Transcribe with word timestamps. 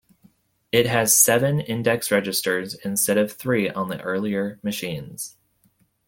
It 0.71 0.87
has 0.87 1.15
seven 1.15 1.59
index 1.59 2.09
registers, 2.09 2.73
instead 2.73 3.19
of 3.19 3.31
three 3.33 3.69
on 3.69 3.87
the 3.89 4.01
earlier 4.01 4.57
machines. 4.63 5.37